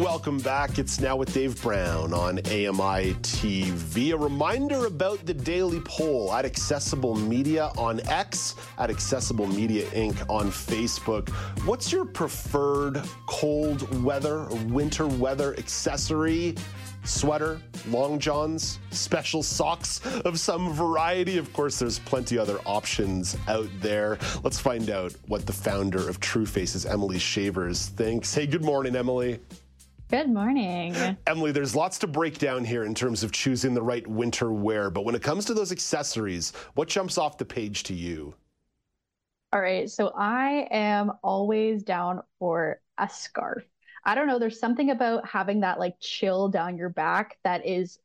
Welcome 0.00 0.38
back. 0.38 0.78
It's 0.78 0.98
now 0.98 1.14
with 1.14 1.34
Dave 1.34 1.60
Brown 1.60 2.14
on 2.14 2.38
AMI 2.38 3.12
TV. 3.20 4.14
A 4.14 4.16
reminder 4.16 4.86
about 4.86 5.26
the 5.26 5.34
daily 5.34 5.80
poll 5.80 6.32
at 6.32 6.46
Accessible 6.46 7.14
Media 7.14 7.70
on 7.76 8.00
X, 8.08 8.54
at 8.78 8.88
Accessible 8.88 9.46
Media 9.46 9.84
Inc. 9.90 10.24
on 10.30 10.50
Facebook. 10.50 11.28
What's 11.66 11.92
your 11.92 12.06
preferred 12.06 13.02
cold 13.26 14.02
weather 14.02 14.46
winter 14.68 15.06
weather 15.06 15.54
accessory? 15.58 16.54
Sweater, 17.04 17.60
long 17.88 18.18
johns, 18.18 18.78
special 18.90 19.42
socks 19.42 20.00
of 20.24 20.40
some 20.40 20.72
variety. 20.72 21.36
Of 21.36 21.52
course, 21.52 21.78
there's 21.78 21.98
plenty 21.98 22.38
other 22.38 22.58
options 22.64 23.36
out 23.48 23.68
there. 23.80 24.18
Let's 24.42 24.58
find 24.58 24.88
out 24.88 25.14
what 25.26 25.44
the 25.44 25.52
founder 25.52 26.08
of 26.08 26.20
True 26.20 26.46
Faces, 26.46 26.86
Emilee 26.86 27.18
Schevers, 27.18 27.88
thinks. 27.88 28.34
Hey, 28.34 28.46
good 28.46 28.64
morning, 28.64 28.96
Emilee. 28.96 29.38
Good 30.10 30.28
morning. 30.28 31.16
Emilee, 31.28 31.52
there's 31.52 31.76
lots 31.76 31.96
to 32.00 32.08
break 32.08 32.38
down 32.38 32.64
here 32.64 32.82
in 32.82 32.96
terms 32.96 33.22
of 33.22 33.30
choosing 33.30 33.74
the 33.74 33.82
right 33.82 34.04
winter 34.04 34.52
wear, 34.52 34.90
but 34.90 35.04
when 35.04 35.14
it 35.14 35.22
comes 35.22 35.44
to 35.44 35.54
those 35.54 35.70
accessories, 35.70 36.52
what 36.74 36.88
jumps 36.88 37.16
off 37.16 37.38
the 37.38 37.44
page 37.44 37.84
to 37.84 37.94
you? 37.94 38.34
All 39.52 39.60
right, 39.60 39.88
so 39.88 40.12
I 40.16 40.66
am 40.72 41.12
always 41.22 41.84
down 41.84 42.22
for 42.40 42.80
a 42.98 43.08
scarf. 43.08 43.62
I 44.04 44.16
don't 44.16 44.26
know, 44.26 44.40
there's 44.40 44.58
something 44.58 44.90
about 44.90 45.28
having 45.28 45.60
that 45.60 45.78
like 45.78 45.94
chill 46.00 46.48
down 46.48 46.76
your 46.76 46.88
back 46.88 47.38
that 47.44 47.64
is 47.64 48.00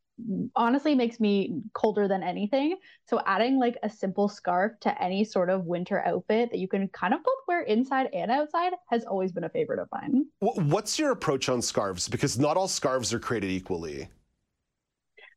honestly 0.55 0.95
makes 0.95 1.19
me 1.19 1.61
colder 1.73 2.07
than 2.07 2.23
anything. 2.23 2.77
So 3.05 3.21
adding 3.25 3.59
like 3.59 3.77
a 3.83 3.89
simple 3.89 4.29
scarf 4.29 4.73
to 4.81 5.01
any 5.01 5.23
sort 5.23 5.49
of 5.49 5.65
winter 5.65 6.03
outfit 6.05 6.51
that 6.51 6.59
you 6.59 6.67
can 6.67 6.87
kind 6.89 7.13
of 7.13 7.23
both 7.23 7.39
wear 7.47 7.61
inside 7.63 8.09
and 8.13 8.31
outside 8.31 8.73
has 8.89 9.05
always 9.05 9.31
been 9.31 9.43
a 9.43 9.49
favorite 9.49 9.79
of 9.79 9.89
mine. 9.91 10.25
What's 10.39 10.97
your 10.97 11.11
approach 11.11 11.49
on 11.49 11.61
scarves? 11.61 12.07
Because 12.07 12.39
not 12.39 12.57
all 12.57 12.67
scarves 12.67 13.13
are 13.13 13.19
created 13.19 13.51
equally. 13.51 14.07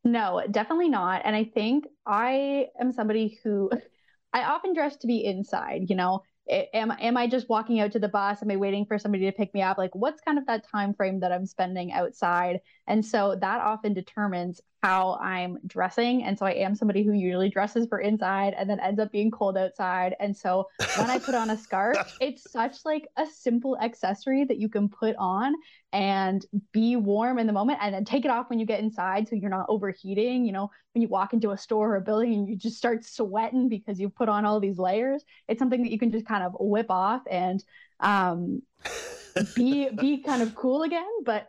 No, 0.05 0.43
definitely 0.51 0.89
not. 0.89 1.23
And 1.25 1.35
I 1.35 1.45
think 1.45 1.87
I 2.07 2.67
am 2.81 2.93
somebody 2.93 3.39
who 3.43 3.71
I 4.33 4.45
often 4.45 4.75
dress 4.75 4.97
to 4.99 5.07
be 5.07 5.25
inside, 5.25 5.87
you 5.89 5.97
know, 5.97 6.23
am 6.49 6.93
am 6.99 7.17
I 7.17 7.27
just 7.27 7.49
walking 7.49 7.81
out 7.81 7.93
to 7.93 7.99
the 7.99 8.09
bus? 8.09 8.43
Am 8.43 8.51
I 8.51 8.57
waiting 8.57 8.87
for 8.87 8.99
somebody 8.99 9.25
to 9.25 9.33
pick 9.33 9.53
me 9.55 9.63
up? 9.63 9.79
Like 9.79 9.95
what's 9.95 10.21
kind 10.21 10.39
of 10.39 10.47
that 10.47 10.69
time 10.69 10.95
frame 10.95 11.21
that 11.21 11.33
I'm 11.33 11.47
spending 11.47 11.93
outside? 11.93 12.61
And 12.87 13.05
so 13.05 13.37
that 13.41 13.61
often 13.61 13.95
determines 13.95 14.61
how 14.83 15.19
I'm 15.21 15.59
dressing. 15.67 16.23
And 16.23 16.39
so 16.39 16.47
I 16.47 16.53
am 16.53 16.75
somebody 16.75 17.03
who 17.03 17.13
usually 17.13 17.51
dresses 17.51 17.87
for 17.89 17.99
inside 17.99 18.55
and 18.57 18.71
then 18.71 18.79
ends 18.81 19.01
up 19.01 19.11
being 19.11 19.31
cold 19.31 19.57
outside. 19.57 20.15
And 20.21 20.37
so 20.37 20.69
when 20.97 21.11
I 21.11 21.19
put 21.19 21.35
on 21.35 21.51
a 21.51 21.57
scarf, 21.57 22.17
it's 22.21 22.51
such 22.51 22.77
like 22.85 23.09
a 23.17 23.27
simple 23.27 23.77
accessory 23.81 24.45
that 24.45 24.59
you 24.59 24.69
can 24.69 24.89
put 24.89 25.17
on 25.17 25.55
and 25.93 26.45
be 26.73 26.97
warm 26.97 27.39
in 27.39 27.47
the 27.47 27.53
moment 27.53 27.79
and 27.81 27.95
then 27.95 28.05
take 28.05 28.25
it 28.25 28.31
off 28.31 28.51
when 28.51 28.59
you 28.59 28.67
get 28.67 28.81
inside 28.81 29.27
so 29.29 29.37
you're 29.37 29.51
not 29.51 29.67
overheating. 29.69 30.45
You 30.45 30.53
know, 30.53 30.71
when 30.93 31.03
you 31.03 31.09
walk 31.09 31.33
into 31.33 31.53
a 31.53 31.59
store 31.59 31.93
or 31.93 31.97
a 31.97 32.01
building 32.01 32.35
and 32.35 32.49
you 32.49 32.57
just 32.57 32.77
start 32.77 33.05
sweating 33.05 33.69
because 33.69 33.99
you 33.99 34.11
put 34.11 34.29
on 34.29 34.45
all 34.45 34.61
these 34.61 34.79
layers, 34.79 35.25
it's 35.49 35.59
something 35.59 35.83
that 35.83 35.91
you 35.91 35.99
can 35.99 36.13
just 36.13 36.27
kind 36.27 36.45
of 36.45 36.55
whip 36.61 36.91
off 36.91 37.23
and 37.31 37.63
um 38.01 38.63
be 39.55 39.89
be 39.91 40.23
kind 40.27 40.43
of 40.43 40.55
cool 40.55 40.83
again. 40.83 41.09
But 41.25 41.49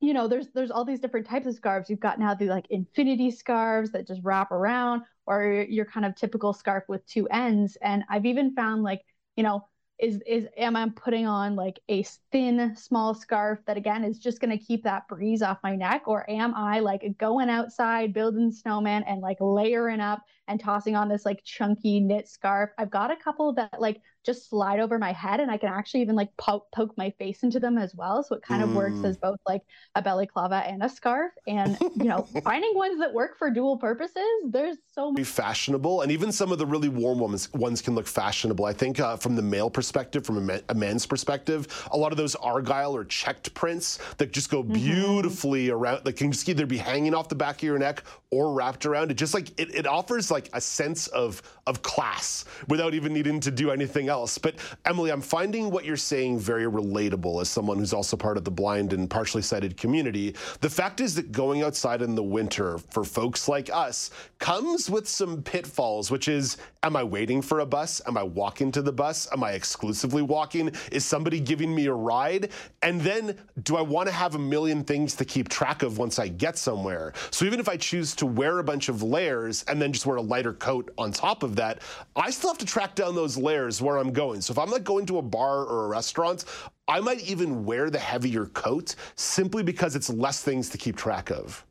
you 0.00 0.12
know, 0.12 0.28
there's 0.28 0.48
there's 0.54 0.70
all 0.70 0.84
these 0.84 1.00
different 1.00 1.26
types 1.26 1.46
of 1.46 1.54
scarves. 1.54 1.90
You've 1.90 2.00
got 2.00 2.18
now 2.18 2.34
the 2.34 2.46
like 2.46 2.66
infinity 2.70 3.30
scarves 3.30 3.92
that 3.92 4.06
just 4.06 4.20
wrap 4.24 4.50
around, 4.50 5.02
or 5.26 5.66
your 5.68 5.84
kind 5.84 6.06
of 6.06 6.14
typical 6.14 6.52
scarf 6.52 6.84
with 6.88 7.06
two 7.06 7.26
ends. 7.28 7.76
And 7.82 8.04
I've 8.08 8.26
even 8.26 8.54
found 8.54 8.82
like, 8.82 9.02
you 9.36 9.42
know, 9.42 9.66
is 9.98 10.20
is 10.26 10.46
am 10.56 10.76
I 10.76 10.88
putting 10.94 11.26
on 11.26 11.54
like 11.54 11.80
a 11.88 12.02
thin 12.32 12.74
small 12.76 13.14
scarf 13.14 13.60
that 13.66 13.76
again 13.76 14.04
is 14.04 14.18
just 14.18 14.40
going 14.40 14.56
to 14.56 14.62
keep 14.62 14.82
that 14.84 15.06
breeze 15.08 15.42
off 15.42 15.58
my 15.62 15.76
neck? 15.76 16.02
Or 16.06 16.28
am 16.28 16.54
I 16.54 16.80
like 16.80 17.04
going 17.18 17.48
outside 17.48 18.12
building 18.12 18.50
snowman 18.50 19.04
and 19.04 19.20
like 19.20 19.38
layering 19.40 20.00
up 20.00 20.22
and 20.48 20.60
tossing 20.60 20.96
on 20.96 21.08
this 21.08 21.24
like 21.24 21.42
chunky 21.44 22.00
knit 22.00 22.28
scarf. 22.28 22.70
I've 22.78 22.90
got 22.90 23.10
a 23.10 23.16
couple 23.16 23.52
that 23.54 23.80
like 23.80 24.00
just 24.24 24.48
slide 24.48 24.80
over 24.80 24.98
my 24.98 25.12
head 25.12 25.38
and 25.38 25.50
I 25.50 25.58
can 25.58 25.68
actually 25.68 26.00
even 26.00 26.16
like 26.16 26.34
poke, 26.38 26.66
poke 26.72 26.96
my 26.96 27.10
face 27.18 27.42
into 27.42 27.60
them 27.60 27.76
as 27.76 27.94
well. 27.94 28.22
So 28.22 28.34
it 28.36 28.42
kind 28.42 28.62
mm. 28.62 28.68
of 28.68 28.74
works 28.74 28.96
mm. 28.96 29.04
as 29.04 29.18
both 29.18 29.38
like 29.46 29.62
a 29.94 30.02
balaclava 30.02 30.56
and 30.66 30.82
a 30.82 30.88
scarf. 30.88 31.32
And, 31.46 31.76
you 31.96 32.04
know, 32.04 32.26
finding 32.44 32.74
ones 32.74 32.98
that 33.00 33.12
work 33.12 33.38
for 33.38 33.50
dual 33.50 33.76
purposes, 33.76 34.24
there's 34.48 34.78
so 34.92 35.12
much. 35.12 35.24
Fashionable. 35.24 36.00
And 36.00 36.10
even 36.10 36.32
some 36.32 36.52
of 36.52 36.58
the 36.58 36.66
really 36.66 36.88
warm 36.88 37.18
ones, 37.18 37.52
ones 37.52 37.82
can 37.82 37.94
look 37.94 38.06
fashionable. 38.06 38.64
I 38.64 38.72
think 38.72 38.98
uh, 38.98 39.16
from 39.16 39.36
the 39.36 39.42
male 39.42 39.68
perspective, 39.68 40.24
from 40.24 40.38
a, 40.38 40.40
man, 40.40 40.62
a, 40.70 40.74
man's 40.74 41.04
perspective, 41.04 41.88
a 41.92 41.96
lot 41.96 42.10
of 42.10 42.16
those 42.16 42.34
argyle 42.36 42.96
or 42.96 43.04
checked 43.04 43.52
prints 43.52 43.98
that 44.16 44.32
just 44.32 44.50
go 44.50 44.62
mm-hmm. 44.62 44.72
beautifully 44.72 45.66
mm-hmm. 45.66 45.76
around, 45.76 46.04
that 46.04 46.16
can 46.16 46.32
just 46.32 46.48
either 46.48 46.64
be 46.66 46.78
hanging 46.78 47.14
off 47.14 47.28
the 47.28 47.34
back 47.34 47.56
of 47.56 47.62
your 47.62 47.78
neck 47.78 48.02
or 48.30 48.54
wrapped 48.54 48.86
around. 48.86 49.10
It 49.10 49.14
just 49.14 49.34
like, 49.34 49.48
it, 49.60 49.74
it 49.74 49.86
offers 49.86 50.30
like 50.34 50.50
a 50.52 50.60
sense 50.60 51.06
of, 51.08 51.40
of 51.66 51.80
class 51.82 52.44
without 52.68 52.92
even 52.92 53.14
needing 53.14 53.40
to 53.40 53.50
do 53.50 53.70
anything 53.70 54.08
else. 54.08 54.36
But 54.36 54.56
Emilee, 54.84 55.10
I'm 55.10 55.22
finding 55.22 55.70
what 55.70 55.84
you're 55.84 55.96
saying 55.96 56.40
very 56.40 56.64
relatable 56.64 57.40
as 57.40 57.48
someone 57.48 57.78
who's 57.78 57.94
also 57.94 58.16
part 58.16 58.36
of 58.36 58.44
the 58.44 58.50
blind 58.50 58.92
and 58.92 59.08
partially 59.08 59.42
sighted 59.42 59.76
community. 59.76 60.34
The 60.60 60.68
fact 60.68 61.00
is 61.00 61.14
that 61.14 61.32
going 61.32 61.62
outside 61.62 62.02
in 62.02 62.14
the 62.14 62.22
winter 62.22 62.78
for 62.78 63.04
folks 63.04 63.48
like 63.48 63.70
us 63.72 64.10
comes 64.38 64.90
with 64.90 65.08
some 65.08 65.42
pitfalls, 65.42 66.10
which 66.10 66.28
is 66.28 66.56
am 66.82 66.96
I 66.96 67.02
waiting 67.02 67.40
for 67.40 67.60
a 67.60 67.66
bus? 67.66 68.02
Am 68.06 68.18
I 68.18 68.22
walking 68.22 68.70
to 68.72 68.82
the 68.82 68.92
bus? 68.92 69.26
Am 69.32 69.42
I 69.42 69.52
exclusively 69.52 70.20
walking? 70.20 70.70
Is 70.92 71.04
somebody 71.04 71.40
giving 71.40 71.74
me 71.74 71.86
a 71.86 71.94
ride? 71.94 72.50
And 72.82 73.00
then 73.00 73.38
do 73.62 73.76
I 73.76 73.82
want 73.82 74.08
to 74.08 74.12
have 74.12 74.34
a 74.34 74.38
million 74.38 74.84
things 74.84 75.14
to 75.16 75.24
keep 75.24 75.48
track 75.48 75.82
of 75.82 75.96
once 75.96 76.18
I 76.18 76.28
get 76.28 76.58
somewhere? 76.58 77.12
So 77.30 77.46
even 77.46 77.60
if 77.60 77.68
I 77.68 77.76
choose 77.76 78.14
to 78.16 78.26
wear 78.26 78.58
a 78.58 78.64
bunch 78.64 78.88
of 78.88 79.02
layers 79.02 79.62
and 79.64 79.80
then 79.80 79.92
just 79.92 80.06
wear 80.06 80.16
a 80.16 80.22
lighter 80.28 80.52
coat 80.52 80.92
on 80.98 81.12
top 81.12 81.42
of 81.42 81.56
that, 81.56 81.82
I 82.16 82.30
still 82.30 82.50
have 82.50 82.58
to 82.58 82.66
track 82.66 82.94
down 82.94 83.14
those 83.14 83.36
layers 83.36 83.80
where 83.82 83.98
I'm 83.98 84.12
going. 84.12 84.40
So 84.40 84.52
if 84.52 84.58
I'm 84.58 84.70
like 84.70 84.84
going 84.84 85.06
to 85.06 85.18
a 85.18 85.22
bar 85.22 85.64
or 85.64 85.86
a 85.86 85.88
restaurant, 85.88 86.44
I 86.88 87.00
might 87.00 87.20
even 87.22 87.64
wear 87.64 87.90
the 87.90 87.98
heavier 87.98 88.46
coat 88.46 88.94
simply 89.16 89.62
because 89.62 89.96
it's 89.96 90.10
less 90.10 90.42
things 90.42 90.68
to 90.70 90.78
keep 90.78 90.96
track 90.96 91.30
of. 91.30 91.64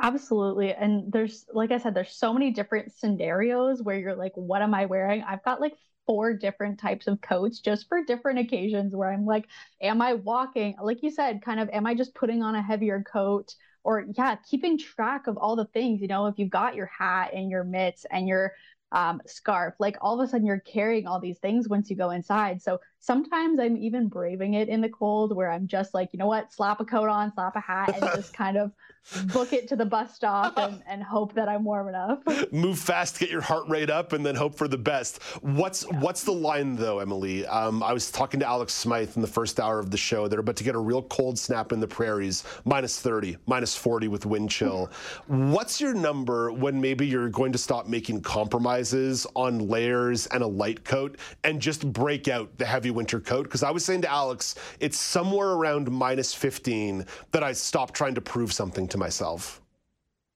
Absolutely. 0.00 0.72
And 0.72 1.12
there's, 1.12 1.44
like 1.52 1.72
I 1.72 1.78
said, 1.78 1.94
there's 1.94 2.12
so 2.12 2.32
many 2.32 2.52
different 2.52 2.92
scenarios 2.92 3.82
where 3.82 3.98
you're 3.98 4.14
like, 4.14 4.32
what 4.36 4.62
am 4.62 4.72
I 4.72 4.86
wearing? 4.86 5.24
I've 5.24 5.42
got 5.44 5.60
like 5.60 5.74
four 6.06 6.32
different 6.34 6.78
types 6.78 7.08
of 7.08 7.20
coats 7.20 7.58
just 7.60 7.88
for 7.88 8.04
different 8.04 8.38
occasions 8.38 8.94
where 8.94 9.12
I'm 9.12 9.26
like, 9.26 9.46
am 9.82 10.00
I 10.00 10.14
walking? 10.14 10.76
Like 10.80 11.02
you 11.02 11.10
said, 11.10 11.42
kind 11.42 11.58
of, 11.58 11.68
am 11.70 11.84
I 11.84 11.94
just 11.94 12.14
putting 12.14 12.42
on 12.42 12.54
a 12.54 12.62
heavier 12.62 13.02
coat? 13.02 13.54
Or, 13.84 14.06
yeah, 14.16 14.36
keeping 14.36 14.78
track 14.78 15.26
of 15.26 15.36
all 15.36 15.56
the 15.56 15.64
things. 15.66 16.00
You 16.00 16.08
know, 16.08 16.26
if 16.26 16.38
you've 16.38 16.50
got 16.50 16.74
your 16.74 16.86
hat 16.86 17.32
and 17.32 17.50
your 17.50 17.64
mitts 17.64 18.04
and 18.10 18.28
your 18.28 18.52
um, 18.92 19.20
scarf. 19.26 19.74
Like 19.78 19.96
all 20.00 20.20
of 20.20 20.26
a 20.26 20.30
sudden, 20.30 20.46
you're 20.46 20.60
carrying 20.60 21.06
all 21.06 21.20
these 21.20 21.38
things 21.38 21.68
once 21.68 21.90
you 21.90 21.96
go 21.96 22.10
inside. 22.10 22.62
So 22.62 22.80
sometimes 23.00 23.58
I'm 23.58 23.76
even 23.76 24.08
braving 24.08 24.54
it 24.54 24.68
in 24.68 24.80
the 24.80 24.88
cold 24.88 25.34
where 25.34 25.50
I'm 25.50 25.66
just 25.66 25.94
like, 25.94 26.10
you 26.12 26.18
know 26.18 26.26
what, 26.26 26.52
slap 26.52 26.80
a 26.80 26.84
coat 26.84 27.08
on, 27.08 27.32
slap 27.32 27.56
a 27.56 27.60
hat, 27.60 27.94
and 27.94 28.02
just 28.14 28.32
kind 28.32 28.56
of 28.56 28.72
book 29.32 29.52
it 29.52 29.68
to 29.68 29.76
the 29.76 29.84
bus 29.84 30.14
stop 30.14 30.58
and, 30.58 30.82
and 30.88 31.02
hope 31.02 31.32
that 31.34 31.48
I'm 31.48 31.64
warm 31.64 31.88
enough. 31.88 32.20
Move 32.52 32.78
fast, 32.78 33.18
get 33.18 33.30
your 33.30 33.40
heart 33.40 33.68
rate 33.68 33.90
up, 33.90 34.12
and 34.12 34.24
then 34.24 34.34
hope 34.34 34.54
for 34.54 34.68
the 34.68 34.78
best. 34.78 35.22
What's 35.40 35.86
yeah. 35.90 36.00
what's 36.00 36.24
the 36.24 36.32
line 36.32 36.76
though, 36.76 37.00
Emilee? 37.00 37.46
Um, 37.46 37.82
I 37.82 37.92
was 37.92 38.10
talking 38.10 38.40
to 38.40 38.46
Alex 38.46 38.74
Smythe 38.74 39.16
in 39.16 39.22
the 39.22 39.28
first 39.28 39.60
hour 39.60 39.78
of 39.78 39.90
the 39.90 39.96
show. 39.96 40.28
They're 40.28 40.40
about 40.40 40.56
to 40.56 40.64
get 40.64 40.74
a 40.74 40.80
real 40.80 41.02
cold 41.02 41.38
snap 41.38 41.72
in 41.72 41.80
the 41.80 41.88
prairies, 41.88 42.44
minus 42.64 43.00
30, 43.00 43.36
minus 43.46 43.76
40 43.76 44.08
with 44.08 44.26
wind 44.26 44.50
chill. 44.50 44.90
what's 45.26 45.80
your 45.80 45.94
number 45.94 46.52
when 46.52 46.80
maybe 46.80 47.06
you're 47.06 47.28
going 47.28 47.52
to 47.52 47.58
stop 47.58 47.86
making 47.86 48.20
compromises 48.20 49.26
on 49.34 49.68
layers 49.68 50.26
and 50.28 50.42
a 50.42 50.46
light 50.46 50.84
coat 50.84 51.18
and 51.44 51.60
just 51.60 51.90
break 51.92 52.28
out 52.28 52.56
the 52.58 52.66
heavy 52.66 52.87
winter 52.90 53.20
coat? 53.20 53.44
Because 53.44 53.62
I 53.62 53.70
was 53.70 53.84
saying 53.84 54.02
to 54.02 54.10
Alex, 54.10 54.54
it's 54.80 54.98
somewhere 54.98 55.50
around 55.50 55.90
minus 55.90 56.34
15 56.34 57.06
that 57.32 57.42
I 57.42 57.52
stopped 57.52 57.94
trying 57.94 58.14
to 58.14 58.20
prove 58.20 58.52
something 58.52 58.88
to 58.88 58.98
myself. 58.98 59.60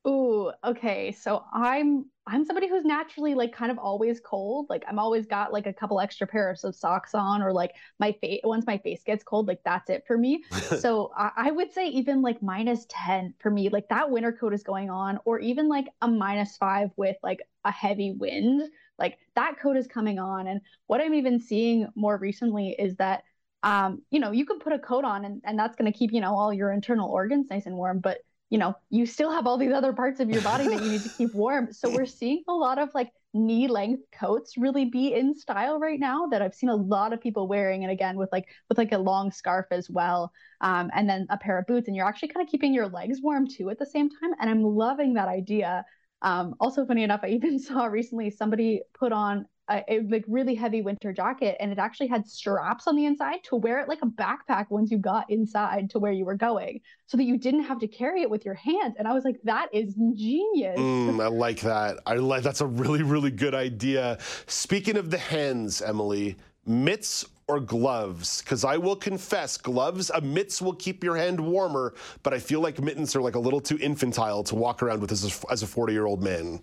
Ooh, 0.07 0.53
okay. 0.65 1.13
So 1.13 1.45
I'm 1.53 2.07
I'm 2.27 2.45
somebody 2.45 2.69
who's 2.69 2.85
naturally 2.85 3.35
like 3.35 3.53
kind 3.53 3.73
of 3.73 3.79
always 3.79 4.21
cold. 4.21 4.67
Like 4.71 4.85
I'm 4.89 4.99
always 4.99 5.27
got 5.27 5.53
like 5.53 5.67
a 5.67 5.73
couple 5.73 6.01
extra 6.01 6.27
pairs 6.27 6.63
of 6.63 6.77
socks 6.77 7.15
on, 7.15 7.43
or 7.43 7.53
like 7.53 7.73
my 7.99 8.13
face 8.21 8.41
once 8.45 8.65
my 8.67 8.79
face 8.79 9.03
gets 9.05 9.25
cold, 9.25 9.49
like 9.49 9.61
that's 9.65 9.91
it 9.91 10.05
for 10.07 10.17
me. 10.17 10.45
so 10.79 11.13
I, 11.17 11.31
I 11.37 11.51
would 11.51 11.73
say 11.73 11.89
even 11.89 12.23
like 12.23 12.41
minus 12.41 12.87
10 12.89 13.35
for 13.41 13.51
me, 13.51 13.69
like 13.71 13.89
that 13.89 14.11
winter 14.11 14.33
coat 14.33 14.55
is 14.55 14.63
going 14.63 14.89
on, 14.89 15.19
or 15.25 15.41
even 15.41 15.69
like 15.69 15.87
a 16.01 16.09
minus 16.09 16.57
five 16.57 16.91
with 16.97 17.17
like 17.23 17.41
a 17.65 17.73
heavy 17.73 18.13
wind, 18.13 18.63
like 18.99 19.19
that 19.35 19.59
coat 19.61 19.77
is 19.77 19.89
coming 19.89 20.21
on. 20.21 20.47
And 20.47 20.61
what 20.87 21.01
I'm 21.01 21.15
even 21.15 21.41
seeing 21.41 21.89
more 21.97 22.17
recently 22.17 22.77
is 22.79 22.97
that 22.97 23.25
um, 23.65 24.03
you 24.11 24.19
know, 24.19 24.33
you 24.33 24.45
can 24.45 24.59
put 24.59 24.73
a 24.73 24.79
coat 24.79 25.05
on 25.05 25.25
and, 25.25 25.41
and 25.45 25.59
that's 25.59 25.77
gonna 25.77 25.93
keep, 25.93 26.13
you 26.13 26.21
know, 26.21 26.35
all 26.35 26.53
your 26.53 26.73
internal 26.73 27.09
organs 27.09 27.49
nice 27.51 27.67
and 27.67 27.77
warm, 27.77 28.01
but 28.01 28.19
you 28.53 28.59
know, 28.59 28.77
you 28.91 29.07
still 29.07 29.33
have 29.33 29.47
all 29.47 29.57
these 29.57 29.73
other 29.73 29.95
parts 29.95 30.21
of 30.21 30.29
your 30.29 30.43
body 30.43 30.69
that 30.69 30.83
you 30.83 30.91
need 30.91 31.03
to 31.03 31.09
keep 31.17 31.33
warm. 31.33 31.73
So 31.73 31.89
we're 31.89 32.05
seeing 32.05 32.43
a 32.47 32.53
lot 32.53 32.79
of 32.79 32.91
like 32.95 33.11
knee 33.33 33.67
length 33.67 34.03
coats 34.13 34.59
really 34.59 34.85
be 34.85 35.15
in 35.15 35.35
style 35.35 35.79
right 35.79 35.99
now 35.99 36.27
that 36.27 36.43
I've 36.43 36.55
seen 36.55 36.69
a 36.69 36.77
lot 36.77 37.15
of 37.15 37.21
people 37.23 37.49
wearing. 37.49 37.83
And 37.83 37.91
again, 37.91 38.19
with 38.19 38.29
like 38.31 38.45
with 38.69 38.77
like 38.77 38.93
a 38.93 38.99
long 38.99 39.33
scarf 39.33 39.65
as 39.71 39.89
well, 39.89 40.31
um, 40.61 40.91
and 40.95 41.09
then 41.09 41.27
a 41.31 41.39
pair 41.39 41.59
of 41.59 41.67
boots, 41.67 41.89
and 41.89 41.97
you're 41.97 42.07
actually 42.07 42.29
kind 42.29 42.47
of 42.47 42.51
keeping 42.51 42.75
your 42.75 42.89
legs 42.89 43.21
warm 43.23 43.49
too 43.49 43.71
at 43.71 43.79
the 43.79 43.87
same 43.87 44.11
time. 44.11 44.35
And 44.39 44.51
I'm 44.51 44.63
loving 44.63 45.15
that 45.15 45.29
idea. 45.29 45.87
Um, 46.23 46.55
also, 46.61 46.87
funny 46.87 47.03
enough, 47.03 47.21
I 47.23 47.29
even 47.29 47.59
saw 47.59 47.85
recently 47.87 48.31
somebody 48.31 48.83
put 48.95 49.13
on 49.13 49.47
a, 49.71 49.85
a, 49.89 50.01
like 50.09 50.25
really 50.27 50.55
heavy 50.55 50.83
winter 50.83 51.13
jacket 51.13 51.57
and 51.61 51.71
it 51.71 51.79
actually 51.79 52.09
had 52.09 52.27
straps 52.27 52.87
on 52.87 52.97
the 52.97 53.07
inside 53.07 53.45
to 53.45 53.57
wear 53.57 53.79
it 53.79 53.89
like 53.89 54.01
a 54.03 54.07
backpack 54.07 54.67
once 54.71 54.91
you 54.91 54.99
got 54.99 55.31
inside 55.31 55.89
to 55.91 55.99
where 55.99 56.13
you 56.13 56.25
were 56.25 56.35
going 56.35 56.81
so 57.07 57.17
that 57.17 57.25
you 57.25 57.39
didn't 57.39 57.63
have 57.63 57.79
to 57.79 57.87
carry 57.87 58.23
it 58.23 58.31
with 58.31 58.45
your 58.45 58.55
hands. 58.55 58.97
And 58.99 59.07
i 59.07 59.13
was 59.13 59.25
like 59.25 59.41
that 59.45 59.69
is 59.73 59.95
genius. 60.15 60.79
Mm, 60.79 61.23
i 61.23 61.29
like 61.29 61.61
that. 61.61 61.99
I 62.07 62.15
like 62.15 62.43
that's 62.43 62.61
a 62.61 62.67
really 62.67 63.03
really 63.03 63.31
good 63.31 63.55
idea. 63.55 64.19
Speaking 64.47 64.97
of 64.97 65.11
the 65.11 65.19
hands 65.19 65.81
emilee 65.81 66.37
mitts 66.67 67.27
or 67.53 67.61
gloves 67.61 68.41
because 68.43 68.65
i 68.65 68.77
will 68.77 68.97
confess 68.97 69.57
gloves 69.57 70.11
a 70.11 70.21
mitts 70.21 70.63
will 70.63 70.75
keep 70.75 71.05
your 71.05 71.17
hand 71.17 71.39
warmer 71.39 71.95
but 72.23 72.33
i 72.33 72.39
feel 72.39 72.61
like 72.61 72.81
mittens 72.81 73.15
are 73.15 73.21
like 73.21 73.35
a 73.35 73.39
little 73.39 73.61
too 73.61 73.79
infantile 73.79 74.43
to 74.43 74.55
walk 74.55 74.83
around 74.83 75.01
with 75.01 75.13
as 75.13 75.25
a, 75.25 75.53
as 75.53 75.63
a 75.63 75.67
40 75.67 75.93
year 75.93 76.07
old 76.07 76.23
man 76.23 76.61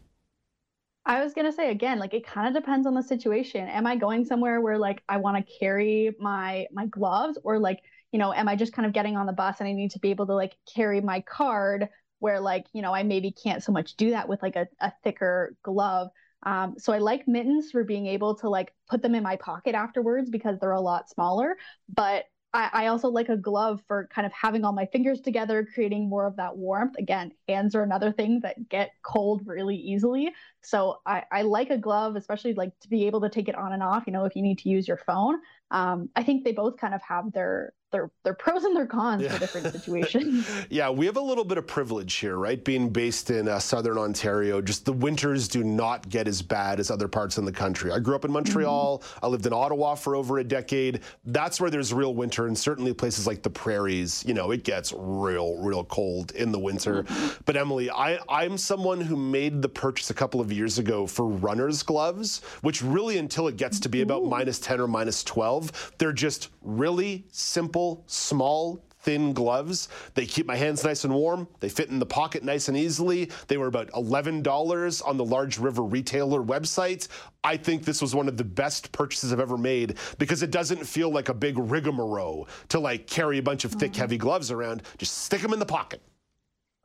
I 1.06 1.24
was 1.24 1.34
gonna 1.34 1.52
say 1.52 1.72
again, 1.72 1.98
like 1.98 2.14
it 2.14 2.24
kind 2.24 2.48
of 2.48 2.62
depends 2.62 2.86
on 2.86 2.94
the 2.94 3.02
situation. 3.02 3.68
Am 3.68 3.88
I 3.88 3.96
going 3.96 4.26
somewhere 4.26 4.62
where 4.62 4.78
like 4.78 5.02
I 5.10 5.18
want 5.18 5.38
to 5.38 5.54
carry 5.60 6.16
my 6.20 6.68
my 6.72 6.86
gloves, 6.86 7.38
or 7.44 7.58
like 7.58 7.80
you 8.12 8.20
know, 8.20 8.32
am 8.32 8.48
I 8.48 8.56
just 8.56 8.74
kind 8.74 8.86
of 8.86 8.94
getting 8.94 9.18
on 9.18 9.26
the 9.26 9.34
bus 9.34 9.60
and 9.60 9.68
I 9.68 9.74
need 9.74 9.90
to 9.92 10.00
be 10.00 10.12
able 10.12 10.28
to 10.28 10.36
like 10.36 10.56
carry 10.72 11.02
my 11.02 11.22
card 11.22 11.90
where 12.20 12.40
like 12.40 12.68
you 12.74 12.84
know 12.84 12.94
I 12.94 13.02
maybe 13.04 13.32
can't 13.32 13.64
so 13.64 13.72
much 13.72 13.96
do 13.96 14.12
that 14.12 14.30
with 14.30 14.44
like 14.44 14.56
a, 14.56 14.68
a 14.82 14.94
thicker 15.04 15.56
glove. 15.64 16.10
Um, 16.44 16.76
so 16.78 16.94
I 16.94 17.00
like 17.00 17.28
mittens 17.28 17.72
for 17.72 17.84
being 17.84 18.08
able 18.08 18.36
to 18.36 18.50
like 18.50 18.74
put 18.90 19.02
them 19.02 19.16
in 19.16 19.24
my 19.24 19.36
pocket 19.36 19.76
afterwards 19.76 20.30
because 20.30 20.58
they're 20.60 20.72
a 20.72 20.82
lot 20.82 21.10
smaller. 21.10 21.58
But 21.94 22.26
I, 22.54 22.70
I, 22.74 22.88
also 22.88 23.10
like 23.10 23.30
a 23.30 23.38
glove 23.38 23.82
for 23.88 24.08
kind 24.12 24.26
of 24.26 24.32
having 24.34 24.66
all 24.66 24.72
my 24.72 24.88
fingers 24.88 25.22
together, 25.22 25.68
creating 25.72 26.10
more 26.10 26.26
of 26.26 26.36
that 26.38 26.58
warmth. 26.58 26.96
Again, 26.98 27.32
hands 27.48 27.76
are 27.76 27.84
another 27.84 28.12
thing 28.12 28.40
that 28.42 28.70
get 28.70 28.92
cold 29.04 29.44
really 29.46 29.76
easily. 29.76 30.32
So 30.62 31.00
I, 31.06 31.24
I 31.32 31.44
like 31.44 31.70
a 31.70 31.78
glove, 31.78 32.16
especially 32.16 32.54
like 32.54 32.72
to 32.80 32.90
be 32.90 33.06
able 33.06 33.22
to 33.22 33.30
take 33.30 33.50
it 33.50 33.56
on 33.56 33.74
and 33.74 33.84
off, 33.84 34.06
you 34.08 34.14
know, 34.14 34.26
if 34.26 34.36
you 34.36 34.42
need 34.42 34.58
to 34.60 34.70
use 34.70 34.88
your 34.88 34.98
phone. 34.98 35.36
Um, 35.70 36.10
I 36.16 36.24
think 36.24 36.44
they 36.44 36.52
both 36.52 36.78
kind 36.78 36.96
of 36.96 37.02
have 37.04 37.32
their 37.34 37.74
their 37.92 38.12
their 38.24 38.34
pros 38.34 38.64
and 38.64 38.76
their 38.76 38.86
cons 38.86 39.24
yeah. 39.24 39.34
for 39.34 39.40
different 39.40 39.68
situations. 39.72 40.50
yeah, 40.70 40.90
we 40.90 41.06
have 41.06 41.18
a 41.18 41.22
little 41.22 41.44
bit 41.44 41.58
of 41.58 41.66
privilege 41.66 42.16
here, 42.16 42.38
right? 42.38 42.64
Being 42.64 42.90
based 42.90 43.30
in 43.30 43.48
uh, 43.48 43.60
southern 43.60 43.98
Ontario, 43.98 44.62
just 44.62 44.86
the 44.86 44.94
winters 44.94 45.48
do 45.48 45.64
not 45.64 46.08
get 46.10 46.28
as 46.28 46.42
bad 46.42 46.80
as 46.80 46.92
other 46.92 47.08
parts 47.08 47.38
in 47.38 47.46
the 47.46 47.52
country. 47.52 47.92
I 47.92 48.00
grew 48.00 48.16
up 48.16 48.26
in 48.26 48.32
Montreal. 48.32 49.00
Mm-hmm. 49.00 49.26
I 49.26 49.28
lived 49.30 49.46
in 49.46 49.54
Ottawa 49.54 49.96
for 49.96 50.16
over 50.16 50.40
a 50.40 50.44
decade. 50.44 51.02
That's 51.26 51.60
where 51.60 51.70
there's 51.70 51.94
real 51.94 52.14
winter, 52.14 52.48
and 52.48 52.58
certainly 52.58 52.94
places 52.94 53.26
like 53.26 53.42
the 53.42 53.50
prairies, 53.50 54.24
you 54.28 54.34
know, 54.34 54.52
it 54.52 54.64
gets 54.64 54.94
real, 54.96 55.58
real 55.58 55.84
cold 55.86 56.32
in 56.32 56.52
the 56.52 56.60
winter. 56.60 57.04
Mm-hmm. 57.04 57.42
But 57.46 57.58
Emilee, 57.58 57.90
I 57.90 58.20
I'm 58.30 58.58
someone 58.58 59.02
who 59.02 59.16
made 59.16 59.62
the 59.62 59.70
purchase 59.70 60.10
a 60.10 60.14
couple 60.14 60.42
of 60.42 60.52
years 60.52 60.78
ago 60.80 61.08
for 61.08 61.26
runner's 61.28 61.84
gloves, 61.84 62.42
which 62.62 62.84
really 62.84 63.18
until 63.18 63.48
it 63.48 63.58
gets 63.58 63.80
to 63.80 63.90
be 63.90 64.02
about 64.02 64.26
minus 64.26 64.60
10 64.60 64.80
or 64.80 64.88
minus 64.88 65.24
12, 65.24 65.94
they're 65.98 66.14
just 66.14 66.50
really 66.62 67.26
simple 67.32 67.79
simple, 67.80 68.04
small, 68.08 68.84
thin 69.02 69.32
gloves. 69.32 69.88
They 70.14 70.26
keep 70.26 70.46
my 70.46 70.58
hands 70.58 70.84
nice 70.84 71.06
and 71.06 71.14
warm. 71.14 71.48
They 71.62 71.70
fit 71.70 71.90
in 71.90 72.00
the 72.00 72.06
pocket 72.06 72.44
nice 72.44 72.68
and 72.68 72.76
easily. 72.76 73.32
They 73.48 73.58
were 73.58 73.68
about 73.68 73.90
$11 73.92 75.08
on 75.08 75.18
the 75.18 75.24
Large 75.24 75.58
River 75.58 75.84
retailer 75.84 76.42
website. 76.42 77.08
I 77.44 77.56
think 77.56 77.86
this 77.86 78.02
was 78.02 78.14
one 78.14 78.28
of 78.28 78.36
the 78.36 78.44
best 78.44 78.92
purchases 78.92 79.32
I've 79.32 79.40
ever 79.40 79.58
made 79.58 79.98
because 80.18 80.44
it 80.44 80.52
doesn't 80.52 80.86
feel 80.86 81.10
like 81.10 81.30
a 81.30 81.34
big 81.34 81.58
rigmarole 81.58 82.50
to 82.70 82.80
like 82.80 83.08
carry 83.08 83.38
a 83.38 83.44
bunch 83.44 83.64
of 83.64 83.72
thick, 83.72 83.94
mm-hmm. 83.94 84.02
heavy 84.02 84.18
gloves 84.18 84.52
around. 84.52 84.84
Just 84.98 85.20
stick 85.20 85.42
them 85.42 85.54
in 85.54 85.60
the 85.60 85.66
pocket 85.66 86.02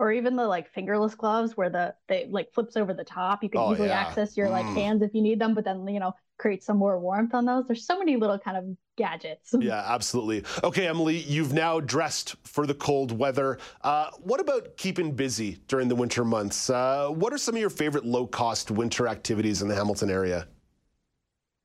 or 0.04 0.12
even 0.12 0.36
the 0.36 0.46
like 0.46 0.70
fingerless 0.70 1.14
gloves 1.14 1.56
where 1.56 1.70
the 1.70 1.94
they 2.08 2.26
like 2.30 2.52
flips 2.52 2.76
over 2.76 2.92
the 2.92 3.04
top. 3.04 3.42
You 3.42 3.48
can 3.48 3.62
oh, 3.62 3.72
easily 3.72 3.88
yeah. 3.88 4.00
access 4.00 4.36
your 4.36 4.50
like 4.50 4.66
mm. 4.66 4.74
hands 4.74 5.00
if 5.00 5.14
you 5.14 5.22
need 5.22 5.38
them 5.38 5.54
but 5.54 5.64
then 5.64 5.88
you 5.88 5.98
know 5.98 6.12
create 6.36 6.62
some 6.62 6.76
more 6.76 7.00
warmth 7.00 7.32
on 7.32 7.46
those. 7.46 7.66
There's 7.66 7.86
so 7.86 7.98
many 7.98 8.16
little 8.16 8.38
kind 8.38 8.58
of 8.58 8.64
gadgets. 8.98 9.54
Yeah 9.60 9.82
absolutely. 9.86 10.44
Okay 10.62 10.86
emilee 10.88 11.24
you've 11.26 11.54
now 11.54 11.80
dressed 11.80 12.36
for 12.44 12.66
the 12.66 12.74
cold 12.74 13.18
weather. 13.18 13.58
Uh, 13.80 14.10
what 14.18 14.40
about 14.40 14.76
keeping 14.76 15.12
busy 15.12 15.56
during 15.68 15.88
the 15.88 15.94
winter 15.94 16.22
months? 16.22 16.68
Uh, 16.68 17.08
what 17.08 17.32
are 17.32 17.38
some 17.38 17.54
of 17.54 17.60
your 17.62 17.70
favorite 17.70 18.04
low 18.04 18.26
cost 18.26 18.70
winter 18.70 19.08
activities 19.08 19.62
in 19.62 19.68
the 19.68 19.74
hamilton 19.74 20.10
area? 20.10 20.46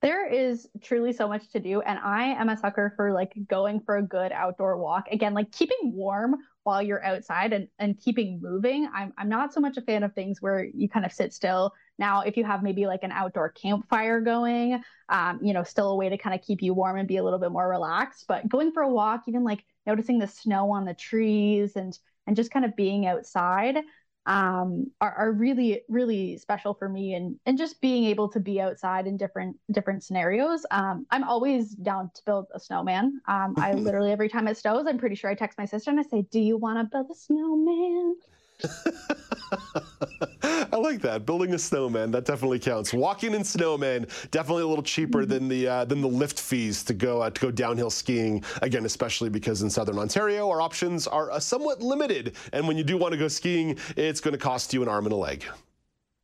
There 0.01 0.25
is 0.31 0.69
truly 0.81 1.11
so 1.11 1.27
much 1.27 1.49
to 1.49 1.59
do 1.59 1.81
and 1.81 1.99
i 1.99 2.23
am 2.23 2.47
a 2.47 2.55
sucker 2.55 2.93
for 2.95 3.11
like 3.11 3.33
going 3.49 3.81
for 3.81 3.97
a 3.97 4.01
good 4.01 4.31
outdoor 4.31 4.77
walk. 4.77 5.09
Again 5.11 5.33
like 5.33 5.51
keeping 5.51 5.91
warm 5.93 6.37
while 6.63 6.81
you're 6.81 7.03
outside 7.03 7.53
and, 7.53 7.67
and 7.79 7.99
keeping 7.99 8.39
moving. 8.41 8.89
I'm, 8.93 9.13
I'm 9.17 9.29
not 9.29 9.53
so 9.53 9.59
much 9.59 9.77
a 9.77 9.81
fan 9.81 10.03
of 10.03 10.13
things 10.13 10.41
where 10.41 10.63
you 10.63 10.89
kind 10.89 11.05
of 11.05 11.11
sit 11.11 11.33
still. 11.33 11.73
Now, 11.97 12.21
if 12.21 12.37
you 12.37 12.43
have 12.43 12.63
maybe 12.63 12.85
like 12.85 13.03
an 13.03 13.11
outdoor 13.11 13.49
campfire 13.49 14.21
going, 14.21 14.81
um, 15.09 15.39
you 15.41 15.53
know, 15.53 15.63
still 15.63 15.91
a 15.91 15.95
way 15.95 16.09
to 16.09 16.17
kind 16.17 16.35
of 16.37 16.45
keep 16.45 16.61
you 16.61 16.73
warm 16.73 16.97
and 16.97 17.07
be 17.07 17.17
a 17.17 17.23
little 17.23 17.39
bit 17.39 17.51
more 17.51 17.67
relaxed. 17.67 18.25
But 18.27 18.47
going 18.47 18.71
for 18.71 18.83
a 18.83 18.89
walk, 18.89 19.23
even 19.27 19.43
like 19.43 19.63
noticing 19.85 20.19
the 20.19 20.27
snow 20.27 20.71
on 20.71 20.85
the 20.85 20.93
trees 20.93 21.75
and 21.75 21.97
and 22.27 22.35
just 22.35 22.51
kind 22.51 22.63
of 22.63 22.75
being 22.75 23.07
outside 23.07 23.77
um, 24.25 24.91
are, 25.01 25.13
are 25.13 25.31
really 25.31 25.81
really 25.87 26.37
special 26.37 26.73
for 26.73 26.89
me 26.89 27.13
and 27.13 27.39
and 27.45 27.57
just 27.57 27.81
being 27.81 28.05
able 28.05 28.29
to 28.29 28.39
be 28.39 28.61
outside 28.61 29.07
in 29.07 29.17
different 29.17 29.55
different 29.71 30.03
scenarios. 30.03 30.65
Um, 30.71 31.05
i'm 31.11 31.23
always 31.23 31.71
down 31.71 32.11
to 32.15 32.21
build 32.25 32.47
a 32.53 32.59
snowman. 32.59 33.21
Um, 33.27 33.55
i 33.57 33.73
literally 33.87 34.11
every 34.11 34.29
time 34.29 34.47
it 34.47 34.57
snows 34.57 34.85
i'm 34.87 34.97
pretty 34.97 35.15
sure 35.15 35.29
i 35.29 35.35
text 35.35 35.57
my 35.57 35.65
sister 35.65 35.91
and 35.91 35.99
i 35.99 36.03
say 36.03 36.23
do 36.31 36.39
you 36.39 36.57
want 36.57 36.79
to 36.79 36.83
build 36.83 37.09
a 37.11 37.15
snowman 37.15 38.15
I 40.71 40.77
like 40.77 41.01
that. 41.01 41.25
Building 41.25 41.53
a 41.53 41.59
snowman 41.59 42.11
that 42.11 42.25
definitely 42.25 42.59
counts. 42.59 42.93
Walking 42.93 43.33
in 43.33 43.43
snowman 43.43 44.07
definitely 44.31 44.63
a 44.63 44.67
little 44.67 44.83
cheaper 44.83 45.25
than 45.25 45.47
the 45.47 45.67
uh, 45.67 45.85
than 45.85 46.01
the 46.01 46.07
lift 46.07 46.39
fees 46.39 46.83
to 46.83 46.93
go 46.93 47.21
uh, 47.21 47.29
to 47.29 47.41
go 47.41 47.51
downhill 47.51 47.89
skiing. 47.89 48.43
Again, 48.61 48.85
especially 48.85 49.29
because 49.29 49.61
in 49.61 49.69
southern 49.69 49.97
Ontario 49.97 50.49
our 50.49 50.61
options 50.61 51.07
are 51.07 51.31
uh, 51.31 51.39
somewhat 51.39 51.81
limited, 51.81 52.35
and 52.53 52.67
when 52.67 52.77
you 52.77 52.83
do 52.83 52.97
want 52.97 53.13
to 53.13 53.17
go 53.17 53.27
skiing, 53.27 53.77
it's 53.95 54.21
going 54.21 54.33
to 54.33 54.37
cost 54.37 54.73
you 54.73 54.81
an 54.81 54.89
arm 54.89 55.05
and 55.05 55.13
a 55.13 55.17
leg. 55.17 55.45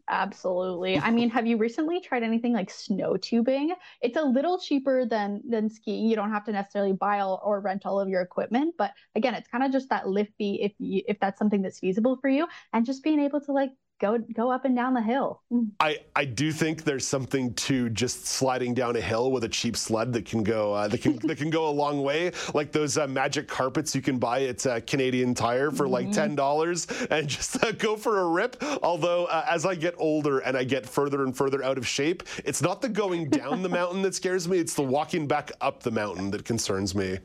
Absolutely. 0.08 1.00
I 1.00 1.10
mean, 1.10 1.32
have 1.32 1.48
you 1.48 1.58
recently 1.58 2.00
tried 2.00 2.22
anything 2.22 2.54
like 2.54 2.70
snow 2.70 3.18
tubing? 3.18 3.74
It's 4.02 4.16
a 4.18 4.22
little 4.22 4.60
cheaper 4.60 5.04
than 5.04 5.42
than 5.50 5.68
skiing. 5.68 6.06
You 6.08 6.16
don't 6.16 6.30
have 6.32 6.44
to 6.46 6.52
necessarily 6.52 6.94
buy 6.94 7.22
all, 7.22 7.42
or 7.44 7.60
rent 7.60 7.88
all 7.88 8.00
of 8.00 8.08
your 8.08 8.22
equipment, 8.22 8.76
but 8.78 8.92
again, 9.16 9.34
it's 9.34 9.48
kind 9.48 9.64
of 9.64 9.72
just 9.72 9.90
that 9.90 10.08
lift 10.08 10.32
fee 10.38 10.62
if 10.62 10.74
you, 10.78 11.02
if 11.08 11.20
that's 11.20 11.40
something 11.40 11.64
that's 11.64 11.80
feasible 11.80 12.18
for 12.22 12.30
you, 12.30 12.48
and 12.72 12.86
just 12.86 13.04
being 13.04 13.20
able 13.20 13.42
to 13.42 13.52
like 13.52 13.72
go 14.00 14.18
go 14.36 14.52
up 14.52 14.66
and 14.66 14.76
down 14.76 14.94
the 14.94 15.02
hill. 15.02 15.42
Mm. 15.52 15.70
I 15.80 16.00
I 16.16 16.26
do 16.26 16.52
think 16.52 16.84
there's 16.84 17.08
something 17.08 17.54
to 17.56 17.90
just 17.90 18.26
sliding 18.26 18.74
down 18.74 18.96
a 18.96 19.02
hill 19.02 19.32
with 19.32 19.44
a 19.44 19.50
cheap 19.50 19.78
sled 19.78 20.14
that 20.14 20.26
can 20.26 20.44
go 20.44 20.74
uh, 20.74 20.88
that 20.88 21.02
can 21.02 21.18
that 21.24 21.38
can 21.38 21.50
go 21.50 21.70
a 21.70 21.72
long 21.72 22.04
way. 22.04 22.32
Like 22.54 22.72
those 22.72 22.98
uh, 22.98 23.08
magic 23.08 23.48
carpets 23.48 23.96
you 23.96 24.02
can 24.02 24.18
buy 24.18 24.44
at 24.44 24.66
uh, 24.66 24.82
Canadian 24.82 25.34
Tire 25.34 25.72
for 25.72 25.84
mm-hmm. 25.84 25.94
like 25.94 26.12
ten 26.12 26.36
dollars 26.36 26.88
and 27.10 27.28
just 27.36 27.64
uh, 27.64 27.72
go 27.72 27.96
for 27.96 28.22
a 28.22 28.28
rip. 28.28 28.62
Although 28.84 29.26
uh, 29.26 29.46
as 29.50 29.66
I 29.66 29.76
get 29.76 29.96
older 29.98 30.40
and 30.40 30.58
I 30.58 30.64
get 30.64 30.86
further 30.86 31.24
and 31.24 31.36
further 31.36 31.64
out 31.64 31.78
of 31.78 31.88
shape, 31.88 32.24
it's 32.44 32.62
not 32.62 32.82
the 32.82 32.90
going 32.90 33.30
down 33.30 33.62
the 33.62 33.70
mountain 33.82 34.02
that 34.04 34.16
scares 34.16 34.48
me. 34.48 34.58
It's 34.58 34.74
the 34.74 34.84
walking 34.84 35.28
back 35.28 35.52
up 35.62 35.84
the 35.84 35.92
mountain 35.92 36.32
that 36.32 36.46
concerns 36.46 36.96
me. 36.96 37.20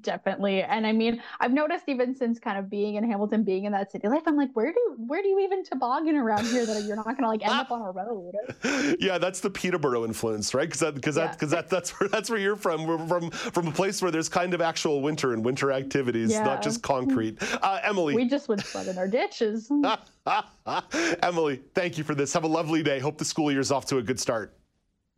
Definitely. 0.00 0.62
And 0.62 0.86
I 0.86 0.92
mean, 0.92 1.22
I've 1.38 1.52
noticed 1.52 1.84
even 1.86 2.14
since 2.14 2.40
kind 2.40 2.58
of 2.58 2.68
being 2.68 2.96
in 2.96 3.08
Hamilton, 3.08 3.44
being 3.44 3.64
in 3.66 3.72
that 3.72 3.92
city 3.92 4.08
life, 4.08 4.22
I'm 4.26 4.36
like, 4.36 4.50
where 4.54 4.72
do 4.72 4.94
where 4.98 5.22
do 5.22 5.28
you 5.28 5.38
even 5.40 5.64
toboggan 5.64 6.16
around 6.16 6.46
here 6.46 6.66
that 6.66 6.82
you're 6.84 6.96
not 6.96 7.06
gonna 7.06 7.28
like 7.28 7.42
end 7.42 7.52
up 7.52 7.70
on 7.70 7.82
a 7.82 7.90
road? 7.92 8.34
yeah, 9.00 9.18
that's 9.18 9.40
the 9.40 9.50
Peterborough 9.50 10.04
influence, 10.04 10.54
right? 10.54 10.68
Because 10.68 10.80
that 10.80 10.94
because 10.96 11.16
yeah. 11.16 11.26
that 11.26 11.32
because 11.34 11.50
that 11.50 11.70
that's 11.70 11.90
where 12.00 12.08
that's 12.08 12.28
where 12.28 12.38
you're 12.38 12.56
from. 12.56 12.84
We're 12.84 13.06
from 13.06 13.30
from 13.30 13.68
a 13.68 13.72
place 13.72 14.02
where 14.02 14.10
there's 14.10 14.28
kind 14.28 14.54
of 14.54 14.60
actual 14.60 15.02
winter 15.02 15.32
and 15.32 15.44
winter 15.44 15.70
activities, 15.70 16.32
yeah. 16.32 16.42
not 16.42 16.62
just 16.62 16.82
concrete. 16.82 17.38
Uh, 17.62 17.80
Emilee. 17.84 18.14
We 18.14 18.28
just 18.28 18.48
would 18.48 18.64
flood 18.64 18.88
in 18.88 18.98
our 18.98 19.08
ditches. 19.08 19.70
Emilee, 21.22 21.60
thank 21.74 21.96
you 21.96 22.02
for 22.02 22.14
this. 22.14 22.32
Have 22.32 22.44
a 22.44 22.48
lovely 22.48 22.82
day. 22.82 22.98
Hope 22.98 23.18
the 23.18 23.24
school 23.24 23.52
year's 23.52 23.70
off 23.70 23.86
to 23.86 23.98
a 23.98 24.02
good 24.02 24.18
start. 24.18 24.56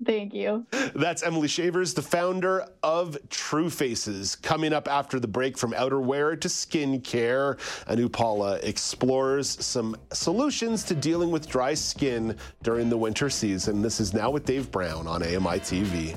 Thank 0.05 0.33
you. 0.33 0.65
That's 0.95 1.23
Emilee 1.25 1.49
Schevers, 1.49 1.95
the 1.95 2.03
founder 2.03 2.67
of 2.85 3.19
True 3.31 3.69
Faces. 3.69 4.37
Coming 4.37 4.73
up 4.73 4.87
after 4.87 5.19
the 5.19 5.27
break 5.27 5.59
from 5.59 5.73
outerwear 5.73 6.41
to 6.41 6.49
skincare, 6.49 7.59
Anupala 7.87 8.63
explores 8.63 9.65
some 9.65 9.97
solutions 10.13 10.85
to 10.85 10.95
dealing 10.95 11.31
with 11.31 11.49
dry 11.49 11.75
skin 11.75 12.37
during 12.63 12.89
the 12.89 12.97
winter 12.97 13.29
season. 13.29 13.83
This 13.83 13.99
is 13.99 14.15
Now 14.15 14.31
with 14.31 14.45
Dave 14.45 14.71
Brown 14.71 15.09
on 15.09 15.23
AMI 15.23 15.59
TV. 15.59 16.17